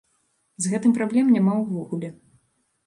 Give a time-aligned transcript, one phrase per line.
[0.65, 2.09] З гэтым праблем няма ўвогуле.